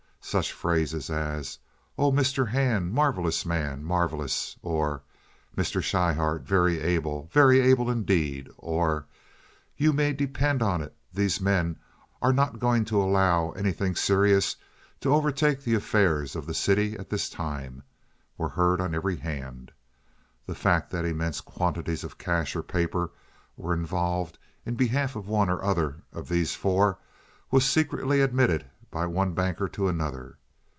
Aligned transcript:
Such 0.23 0.53
phrases 0.53 1.09
as, 1.09 1.57
"Oh, 1.97 2.09
Mr. 2.11 2.47
Hand! 2.47 2.93
Marvelous 2.93 3.45
man! 3.45 3.83
Marvelous!" 3.83 4.55
or, 4.61 5.01
"Mr. 5.57 5.83
Schryhart—very 5.83 6.79
able—very 6.79 7.59
able 7.59 7.89
indeed!" 7.89 8.47
or, 8.57 9.05
"You 9.75 9.91
may 9.91 10.13
depend 10.13 10.61
on 10.61 10.81
it 10.81 10.95
these 11.13 11.41
men 11.41 11.79
are 12.21 12.31
not 12.31 12.59
going 12.59 12.85
to 12.85 13.01
allow 13.01 13.51
anything 13.53 13.95
serious 13.95 14.55
to 15.01 15.13
overtake 15.13 15.61
the 15.63 15.73
affairs 15.73 16.35
of 16.37 16.45
the 16.45 16.53
city 16.53 16.95
at 16.97 17.09
this 17.09 17.27
time," 17.29 17.83
were 18.37 18.49
heard 18.49 18.79
on 18.79 18.95
every 18.95 19.17
hand. 19.17 19.71
The 20.45 20.55
fact 20.55 20.91
that 20.91 21.03
immense 21.03 21.41
quantities 21.41 22.05
of 22.05 22.19
cash 22.19 22.55
or 22.55 22.63
paper 22.63 23.09
were 23.57 23.73
involved 23.73 24.37
in 24.65 24.75
behalf 24.75 25.17
of 25.17 25.27
one 25.27 25.49
or 25.49 25.61
other 25.63 26.03
of 26.13 26.29
these 26.29 26.53
four 26.55 26.99
was 27.49 27.65
secretly 27.65 28.21
admitted 28.21 28.65
by 28.93 29.05
one 29.05 29.31
banker 29.33 29.69
to 29.69 29.87
another. 29.87 30.35